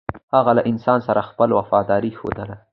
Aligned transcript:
هغه 0.35 0.51
له 0.57 0.61
انسان 0.71 0.99
سره 1.07 1.27
خپله 1.29 1.53
وفاداري 1.59 2.11
ښودله. 2.19 2.55